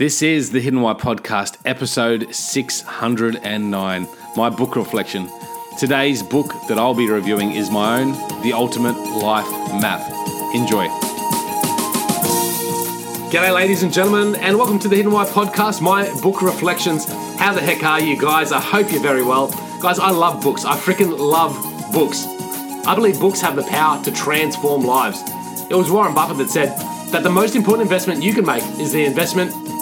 [0.00, 5.28] This is the Hidden Why podcast, episode 609, my book reflection.
[5.78, 9.44] Today's book that I'll be reviewing is my own, The Ultimate Life
[9.78, 10.00] Map.
[10.54, 10.86] Enjoy.
[13.28, 17.04] G'day, ladies and gentlemen, and welcome to the Hidden Why podcast, my book reflections.
[17.38, 18.52] How the heck are you guys?
[18.52, 19.48] I hope you're very well.
[19.82, 20.64] Guys, I love books.
[20.64, 21.52] I freaking love
[21.92, 22.24] books.
[22.86, 25.20] I believe books have the power to transform lives.
[25.68, 26.68] It was Warren Buffett that said
[27.12, 29.52] that the most important investment you can make is the investment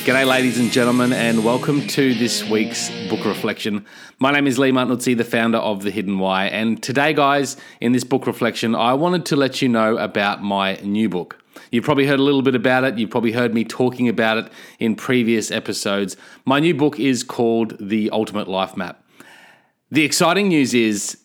[0.00, 3.84] G'day, ladies and gentlemen, and welcome to this week's book reflection.
[4.18, 7.92] My name is Lee Martinuzzi, the founder of The Hidden Why, and today, guys, in
[7.92, 11.44] this book reflection, I wanted to let you know about my new book.
[11.70, 12.96] You've probably heard a little bit about it.
[12.96, 16.16] You've probably heard me talking about it in previous episodes.
[16.46, 19.04] My new book is called The Ultimate Life Map.
[19.90, 21.19] The exciting news is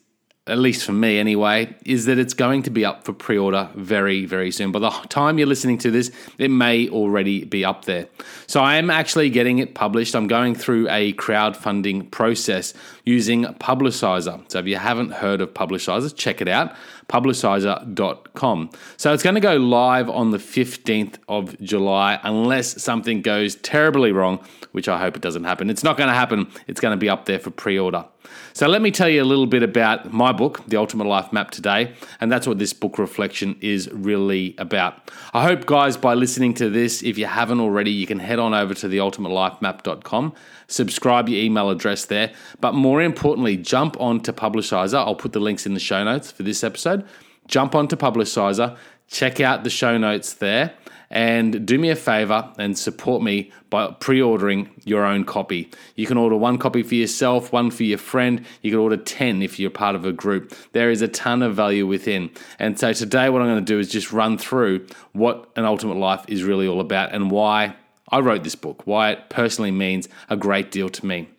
[0.47, 3.69] at least for me anyway, is that it's going to be up for pre order
[3.75, 4.71] very, very soon.
[4.71, 8.07] By the time you're listening to this, it may already be up there.
[8.45, 10.15] So I am actually getting it published.
[10.15, 14.51] I'm going through a crowdfunding process using Publishizer.
[14.51, 16.75] So if you haven't heard of Publishizer, check it out
[17.07, 18.69] publishizer.com.
[18.97, 24.11] So it's going to go live on the 15th of July unless something goes terribly
[24.11, 25.69] wrong, which I hope it doesn't happen.
[25.69, 26.47] It's not going to happen.
[26.67, 28.05] It's going to be up there for pre order.
[28.53, 31.51] So let me tell you a little bit about my book, The Ultimate Life Map,
[31.51, 31.93] today.
[32.21, 35.11] And that's what this book reflection is really about.
[35.33, 38.53] I hope, guys, by listening to this, if you haven't already, you can head on
[38.53, 40.33] over to theultimatelifemap.com,
[40.67, 42.33] subscribe your email address there.
[42.61, 44.97] But more importantly, jump on to Publishizer.
[44.97, 47.05] I'll put the links in the show notes for this episode.
[47.47, 48.77] Jump on to Publishizer,
[49.07, 50.73] check out the show notes there
[51.09, 55.71] and do me a favor and support me by pre ordering your own copy.
[55.95, 58.45] You can order one copy for yourself, one for your friend.
[58.61, 60.53] You can order 10 if you're part of a group.
[60.71, 62.31] There is a ton of value within.
[62.59, 65.97] And so today, what I'm going to do is just run through what an ultimate
[65.97, 67.75] life is really all about and why
[68.09, 71.29] I wrote this book, why it personally means a great deal to me.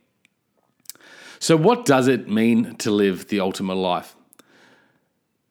[1.39, 4.16] So, what does it mean to live the ultimate life?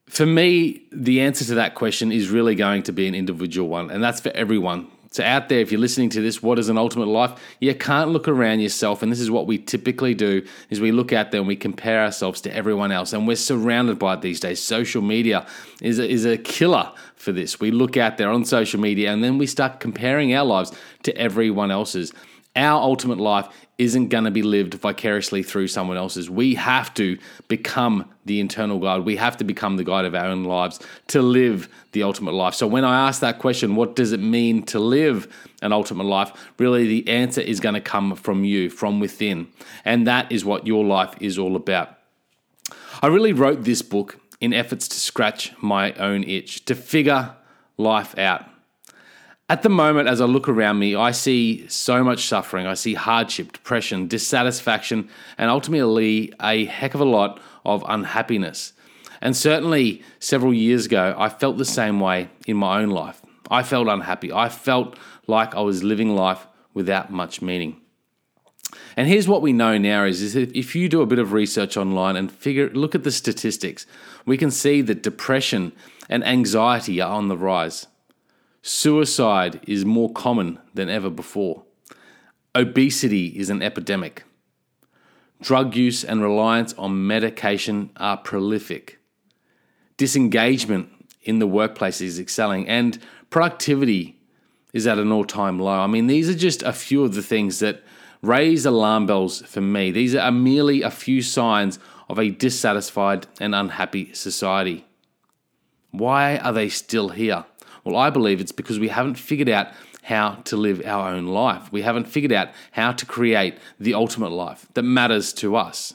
[0.08, 3.90] For me, the answer to that question is really going to be an individual one,
[3.90, 4.88] and that's for everyone.
[5.10, 7.40] So, out there, if you're listening to this, what is an ultimate life?
[7.60, 11.12] You can't look around yourself, and this is what we typically do: is we look
[11.12, 14.40] out there and we compare ourselves to everyone else, and we're surrounded by it these
[14.40, 14.62] days.
[14.62, 15.48] Social media
[15.82, 17.60] is a, is a killer for this.
[17.60, 20.72] We look out there on social media, and then we start comparing our lives
[21.04, 22.14] to everyone else's.
[22.56, 26.30] Our ultimate life isn't going to be lived vicariously through someone else's.
[26.30, 27.18] We have to
[27.50, 29.02] become the internal guide.
[29.04, 32.54] We have to become the guide of our own lives to live the ultimate life.
[32.54, 35.28] So, when I ask that question, what does it mean to live
[35.62, 36.32] an ultimate life?
[36.58, 39.48] Really, the answer is going to come from you, from within.
[39.84, 41.98] And that is what your life is all about.
[43.02, 47.36] I really wrote this book in efforts to scratch my own itch, to figure
[47.78, 48.46] life out.
[49.48, 52.66] At the moment, as I look around me, I see so much suffering.
[52.66, 55.08] I see hardship, depression, dissatisfaction,
[55.38, 58.74] and ultimately a heck of a lot of unhappiness.
[59.22, 63.22] And certainly several years ago, I felt the same way in my own life.
[63.52, 64.34] I felt unhappy.
[64.34, 64.98] I felt
[65.28, 67.80] like I was living life without much meaning.
[68.98, 71.78] And here's what we know now is, is if you do a bit of research
[71.78, 73.86] online and figure look at the statistics,
[74.26, 75.72] we can see that depression
[76.10, 77.86] and anxiety are on the rise.
[78.68, 81.62] Suicide is more common than ever before.
[82.56, 84.24] Obesity is an epidemic.
[85.40, 88.98] Drug use and reliance on medication are prolific.
[89.98, 90.90] Disengagement
[91.22, 92.98] in the workplace is excelling, and
[93.30, 94.20] productivity
[94.74, 95.82] is at an all time low.
[95.82, 97.84] I mean, these are just a few of the things that
[98.24, 99.92] raise alarm bells for me.
[99.92, 101.78] These are merely a few signs
[102.10, 104.86] of a dissatisfied and unhappy society.
[105.92, 107.46] Why are they still here?
[107.86, 109.68] Well, I believe it's because we haven't figured out
[110.02, 111.72] how to live our own life.
[111.72, 115.94] We haven't figured out how to create the ultimate life that matters to us.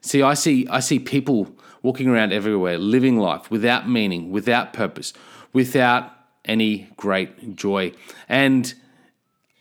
[0.00, 5.12] See, I see I see people walking around everywhere living life without meaning, without purpose,
[5.52, 6.10] without
[6.44, 7.92] any great joy.
[8.28, 8.72] And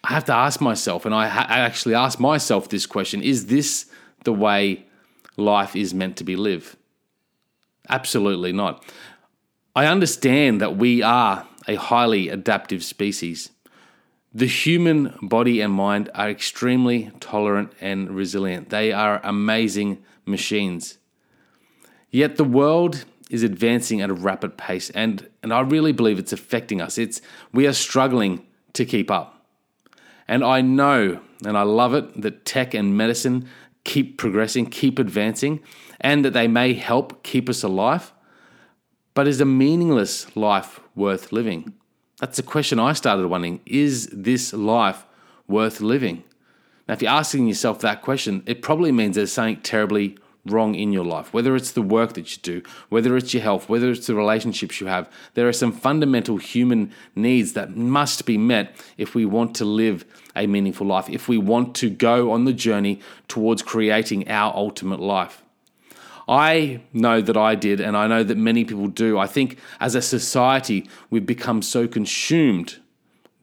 [0.04, 3.48] I have to ask myself, and I, ha- I actually ask myself this question is
[3.48, 3.86] this
[4.24, 4.86] the way
[5.38, 6.76] life is meant to be lived?
[7.90, 8.84] Absolutely not.
[9.76, 13.52] I understand that we are a highly adaptive species.
[14.34, 18.70] The human body and mind are extremely tolerant and resilient.
[18.70, 20.98] They are amazing machines.
[22.10, 26.34] Yet the world is advancing at a rapid pace, and, and I really believe it's
[26.34, 26.98] affecting us.
[26.98, 27.22] It's,
[27.54, 29.46] we are struggling to keep up.
[30.28, 33.48] And I know and I love it that tech and medicine
[33.84, 35.62] keep progressing, keep advancing,
[36.00, 38.14] and that they may help keep us alive.
[39.14, 41.74] But is a meaningless life worth living?
[42.20, 43.62] That's a question I started wondering.
[43.66, 45.06] Is this life
[45.48, 46.24] worth living?
[46.88, 50.92] Now, if you're asking yourself that question, it probably means there's something terribly wrong in
[50.92, 54.08] your life, whether it's the work that you do, whether it's your health, whether it's
[54.08, 55.10] the relationships you have.
[55.34, 60.06] There are some fundamental human needs that must be met if we want to live
[60.36, 65.00] a meaningful life, if we want to go on the journey towards creating our ultimate
[65.00, 65.44] life.
[66.28, 69.18] I know that I did, and I know that many people do.
[69.18, 72.78] I think as a society, we've become so consumed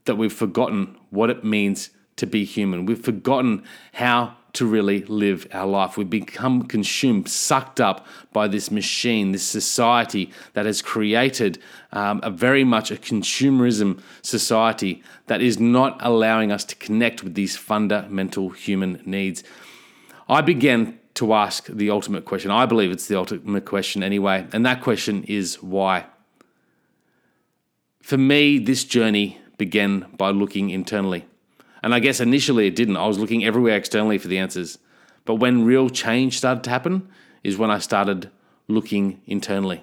[0.05, 2.87] that we've forgotten what it means to be human.
[2.87, 5.97] We've forgotten how to really live our life.
[5.97, 11.59] We've become consumed, sucked up by this machine, this society that has created
[11.93, 17.35] um, a very much a consumerism society that is not allowing us to connect with
[17.35, 19.45] these fundamental human needs.
[20.29, 22.51] I began to ask the ultimate question.
[22.51, 26.07] I believe it's the ultimate question anyway, and that question is why.
[28.03, 31.27] For me, this journey began by looking internally.
[31.83, 32.97] And I guess initially it didn't.
[32.97, 34.79] I was looking everywhere externally for the answers.
[35.25, 37.09] But when real change started to happen
[37.43, 38.31] is when I started
[38.69, 39.83] looking internally.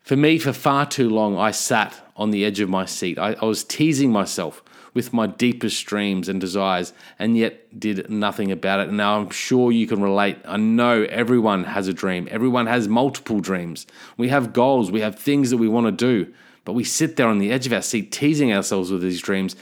[0.00, 3.18] For me, for far too long, I sat on the edge of my seat.
[3.18, 4.62] I, I was teasing myself
[4.92, 8.88] with my deepest dreams and desires and yet did nothing about it.
[8.88, 10.38] And now I'm sure you can relate.
[10.44, 13.86] I know everyone has a dream, everyone has multiple dreams.
[14.16, 16.34] We have goals, we have things that we want to do,
[16.64, 19.54] but we sit there on the edge of our seat teasing ourselves with these dreams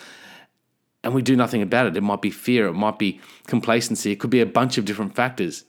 [1.04, 1.96] and we do nothing about it.
[1.96, 5.14] It might be fear, it might be complacency, it could be a bunch of different
[5.14, 5.64] factors.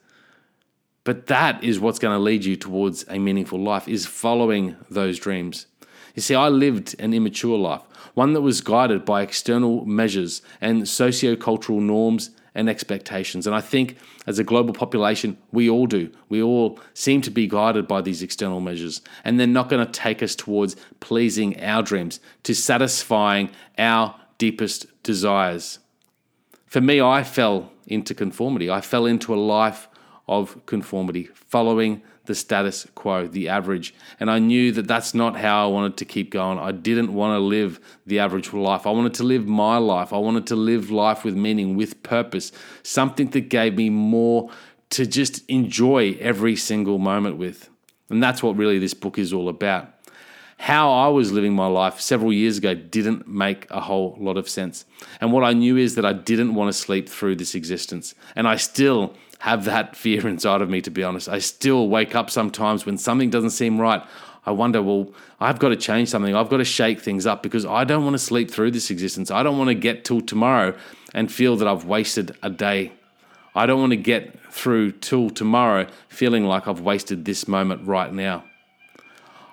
[1.03, 5.19] But that is what's going to lead you towards a meaningful life is following those
[5.19, 5.67] dreams.
[6.17, 7.83] You see, I lived an immature life,
[8.15, 13.45] one that was guided by external measures and socio-cultural norms and expectations.
[13.45, 16.11] And I think as a global population, we all do.
[16.27, 18.99] We all seem to be guided by these external measures.
[19.23, 24.87] And they're not going to take us towards pleasing our dreams, to satisfying our deepest
[25.03, 25.77] desires.
[26.65, 28.71] For me, I fell into conformity.
[28.71, 29.87] I fell into a life
[30.27, 33.93] of conformity, following the status quo, the average.
[34.19, 36.59] And I knew that that's not how I wanted to keep going.
[36.59, 38.85] I didn't want to live the average life.
[38.85, 40.13] I wanted to live my life.
[40.13, 42.51] I wanted to live life with meaning, with purpose,
[42.83, 44.51] something that gave me more
[44.91, 47.69] to just enjoy every single moment with.
[48.09, 49.89] And that's what really this book is all about.
[50.59, 54.49] How I was living my life several years ago didn't make a whole lot of
[54.49, 54.85] sense.
[55.21, 58.15] And what I knew is that I didn't want to sleep through this existence.
[58.35, 61.29] And I still have that fear inside of me, to be honest.
[61.29, 64.03] I still wake up sometimes when something doesn't seem right.
[64.45, 66.35] I wonder, well, I've got to change something.
[66.35, 69.29] I've got to shake things up because I don't want to sleep through this existence.
[69.29, 70.75] I don't want to get till tomorrow
[71.13, 72.93] and feel that I've wasted a day.
[73.53, 78.13] I don't want to get through till tomorrow feeling like I've wasted this moment right
[78.13, 78.43] now.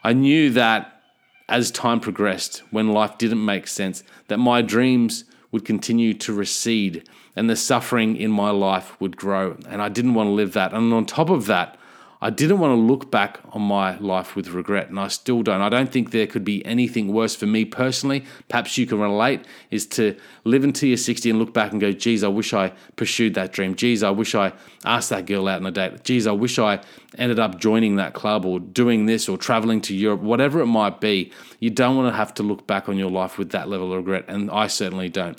[0.02, 1.00] I knew that
[1.48, 7.08] as time progressed, when life didn't make sense, that my dreams would continue to recede
[7.36, 9.56] and the suffering in my life would grow.
[9.68, 10.72] And I didn't want to live that.
[10.72, 11.78] And on top of that,
[12.24, 15.60] I didn't want to look back on my life with regret, and I still don't.
[15.60, 18.24] I don't think there could be anything worse for me personally.
[18.48, 21.92] Perhaps you can relate, is to live until you're 60 and look back and go,
[21.92, 23.74] geez, I wish I pursued that dream.
[23.74, 24.54] Geez, I wish I
[24.86, 26.02] asked that girl out on a date.
[26.02, 26.80] Geez, I wish I
[27.18, 31.02] ended up joining that club or doing this or traveling to Europe, whatever it might
[31.02, 31.30] be.
[31.60, 33.98] You don't want to have to look back on your life with that level of
[33.98, 35.38] regret, and I certainly don't.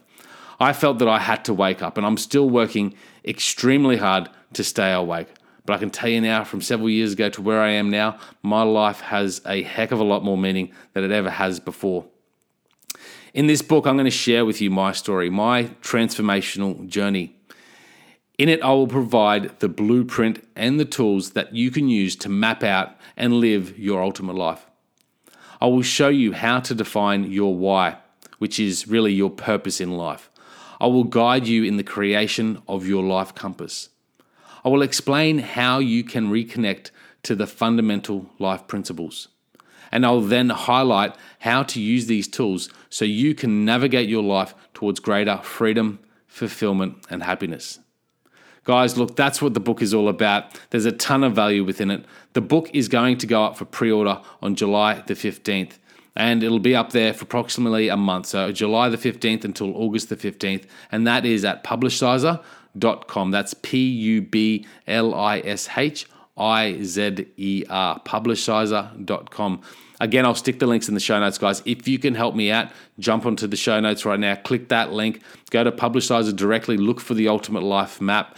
[0.60, 2.94] I felt that I had to wake up, and I'm still working
[3.26, 5.28] extremely hard to stay awake.
[5.66, 8.20] But I can tell you now, from several years ago to where I am now,
[8.44, 12.06] my life has a heck of a lot more meaning than it ever has before.
[13.34, 17.36] In this book, I'm going to share with you my story, my transformational journey.
[18.38, 22.30] In it, I will provide the blueprint and the tools that you can use to
[22.30, 24.66] map out and live your ultimate life.
[25.60, 27.98] I will show you how to define your why,
[28.38, 30.30] which is really your purpose in life.
[30.80, 33.90] I will guide you in the creation of your life compass.
[34.64, 36.92] I will explain how you can reconnect
[37.24, 39.28] to the fundamental life principles
[39.96, 44.54] and I'll then highlight how to use these tools so you can navigate your life
[44.74, 47.80] towards greater freedom, fulfillment, and happiness.
[48.66, 50.60] Guys, look, that's what the book is all about.
[50.72, 52.04] There's a ton of value within it.
[52.34, 55.78] The book is going to go up for pre order on July the 15th,
[56.16, 58.28] and it'll be up there for approximately a month.
[58.28, 63.32] So, July the 15th until August the 15th, and that is at publishizer.com.
[63.32, 66.08] That's P U B L I S H
[66.38, 69.62] I Z E R, publishizer.com.
[70.02, 71.62] Again, I'll stick the links in the show notes, guys.
[71.66, 72.70] If you can help me out,
[73.00, 77.00] jump onto the show notes right now, click that link, go to Publishizer directly, look
[77.00, 78.36] for the Ultimate Life map,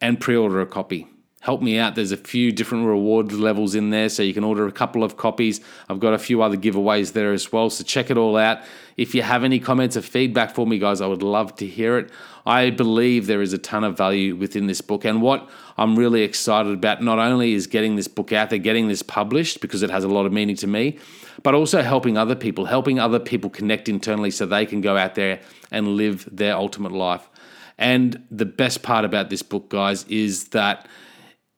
[0.00, 1.06] and pre order a copy.
[1.46, 1.94] Help me out.
[1.94, 5.16] There's a few different reward levels in there, so you can order a couple of
[5.16, 5.60] copies.
[5.88, 8.58] I've got a few other giveaways there as well, so check it all out.
[8.96, 11.98] If you have any comments or feedback for me, guys, I would love to hear
[11.98, 12.10] it.
[12.44, 15.48] I believe there is a ton of value within this book, and what
[15.78, 19.60] I'm really excited about not only is getting this book out there, getting this published
[19.60, 20.98] because it has a lot of meaning to me,
[21.44, 25.14] but also helping other people, helping other people connect internally so they can go out
[25.14, 27.30] there and live their ultimate life.
[27.78, 30.88] And the best part about this book, guys, is that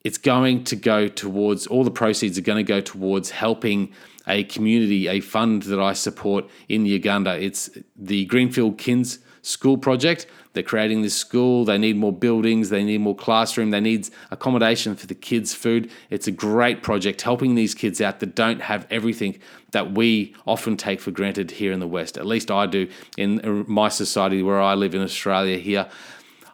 [0.04, 3.92] it's going to go towards all the proceeds are going to go towards helping
[4.26, 7.38] a community, a fund that I support in Uganda.
[7.42, 10.26] It's the Greenfield Kids School Project.
[10.52, 11.64] They're creating this school.
[11.64, 12.68] They need more buildings.
[12.68, 13.70] They need more classroom.
[13.70, 15.90] They need accommodation for the kids' food.
[16.10, 19.38] It's a great project helping these kids out that don't have everything
[19.70, 22.18] that we often take for granted here in the West.
[22.18, 25.88] At least I do in my society where I live in Australia here.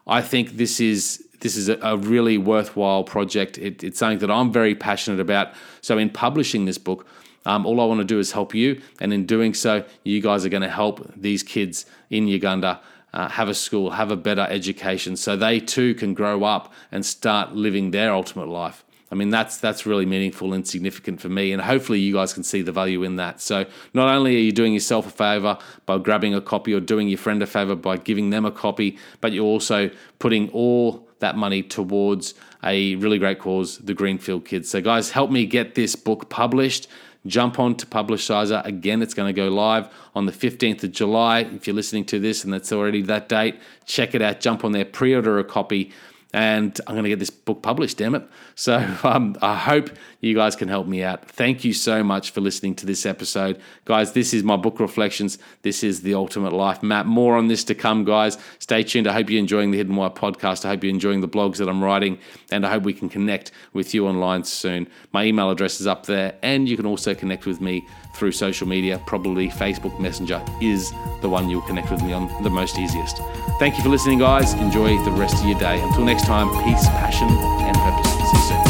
[0.07, 3.57] I think this is this is a, really worthwhile project.
[3.57, 5.53] It, it's something that I'm very passionate about.
[5.81, 7.05] So in publishing this book,
[7.45, 10.45] um, all I want to do is help you, and in doing so, you guys
[10.45, 12.81] are going to help these kids in Uganda
[13.13, 17.05] uh, have a school, have a better education, so they too can grow up and
[17.05, 18.83] start living their ultimate life.
[19.11, 22.43] I mean, that's that's really meaningful and significant for me, and hopefully you guys can
[22.43, 23.39] see the value in that.
[23.39, 27.07] So not only are you doing yourself a favor by grabbing a copy or doing
[27.07, 31.35] your friend a favor by giving them a copy, but you're also putting all that
[31.37, 34.69] money towards a really great cause, the Greenfield Kids.
[34.69, 36.87] So guys, help me get this book published
[37.25, 38.63] jump on to Publishizer.
[38.65, 41.39] Again, it's going to go live on the 15th of July.
[41.39, 44.39] If you're listening to this and that's already that date, check it out.
[44.39, 45.91] Jump on there, pre order a copy
[46.35, 48.27] and I'm going to get this book published, damn it.
[48.55, 49.89] So um, I hope
[50.19, 51.29] you guys can help me out.
[51.29, 53.57] Thank you so much for listening to this episode.
[53.85, 55.37] Guys, this is my book reflections.
[55.61, 57.05] This is the ultimate life map.
[57.05, 58.37] More on this to come, guys.
[58.59, 59.07] Stay tuned.
[59.07, 60.65] I hope you're enjoying the Hidden Why podcast.
[60.65, 62.19] I hope you're enjoying the blogs that I'm writing,
[62.51, 64.89] and I hope we can connect with you online soon.
[65.13, 67.87] My email address is up there, and you can also connect with me
[68.17, 69.01] through social media.
[69.05, 73.21] Probably Facebook Messenger is the one you'll connect with me on the most easiest.
[73.57, 74.53] Thank you for listening, guys.
[74.55, 75.79] Enjoy the rest of your day.
[75.79, 78.11] Until next time, peace, passion, and purpose.
[78.11, 78.65] See you soon.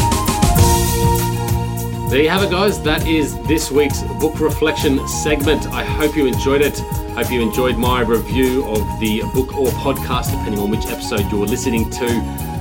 [2.10, 2.80] There you have it, guys.
[2.82, 5.66] That is this week's book reflection segment.
[5.68, 6.78] I hope you enjoyed it.
[7.16, 11.46] Hope you enjoyed my review of the book or podcast, depending on which episode you're
[11.46, 12.06] listening to.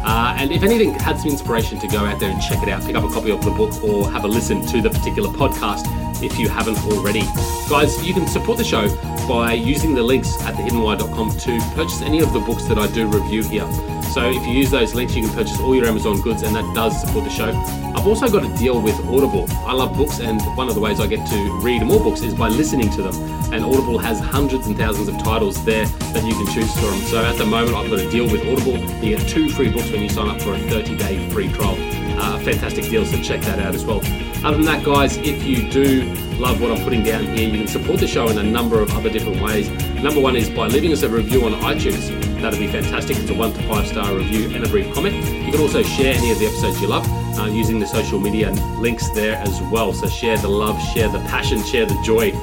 [0.06, 2.82] Uh, and if anything had some inspiration to go out there and check it out,
[2.84, 5.86] pick up a copy of the book or have a listen to the particular podcast
[6.24, 7.24] if you haven't already.
[7.70, 8.88] Guys, you can support the show
[9.28, 13.08] by using the links at thehiddenwhy.com to purchase any of the books that I do
[13.08, 13.68] review here.
[14.14, 16.76] So if you use those links, you can purchase all your Amazon goods, and that
[16.76, 17.52] does support the show.
[17.96, 19.46] I've also got a deal with Audible.
[19.66, 22.34] I love books, and one of the ways I get to read more books is
[22.34, 23.16] by listening to them.
[23.54, 27.00] And Audible has hundreds and thousands of titles there that you can choose from.
[27.10, 28.78] So at the moment, I've got a deal with Audible.
[29.04, 31.76] You get two free books when you sign up for a 30 day free trial.
[32.18, 34.00] Uh, fantastic deal, so check that out as well.
[34.46, 36.04] Other than that, guys, if you do
[36.38, 38.96] love what I'm putting down here, you can support the show in a number of
[38.96, 39.70] other different ways.
[40.02, 42.25] Number one is by leaving us a review on iTunes.
[42.46, 43.18] That'd be fantastic.
[43.18, 45.16] It's a one to five star review and a brief comment.
[45.16, 47.04] You can also share any of the episodes you love
[47.40, 49.94] uh, using the social media links there as well.
[49.94, 52.34] So share the love, share the passion, share the joy.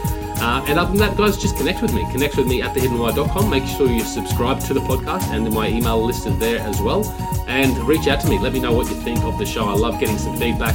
[0.43, 2.05] Uh, and other than that, guys, just connect with me.
[2.11, 3.49] Connect with me at thehiddenwhy.com.
[3.49, 7.05] Make sure you subscribe to the podcast and my email listed there as well.
[7.47, 8.41] And reach out to me.
[8.41, 9.67] Let me know what you think of the show.
[9.67, 10.75] I love getting some feedback